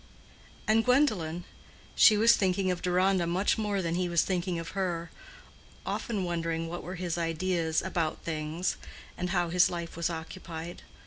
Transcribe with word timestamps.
And 0.67 0.83
Gwendolen? 0.83 1.43
She 1.95 2.17
was 2.17 2.35
thinking 2.35 2.71
of 2.71 2.81
Deronda 2.81 3.27
much 3.27 3.59
more 3.59 3.83
than 3.83 3.93
he 3.93 4.09
was 4.09 4.23
thinking 4.23 4.57
of 4.57 4.69
her—often 4.69 6.23
wondering 6.23 6.67
what 6.67 6.81
were 6.81 6.95
his 6.95 7.19
ideas 7.19 7.83
"about 7.83 8.23
things," 8.23 8.77
and 9.15 9.29
how 9.29 9.49
his 9.49 9.69
life 9.69 9.95
was 9.95 10.09
occupied. 10.09 10.81